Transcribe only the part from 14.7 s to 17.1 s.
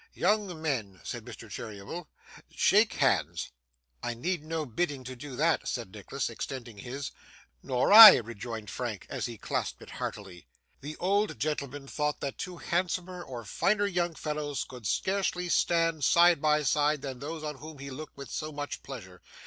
scarcely stand side by side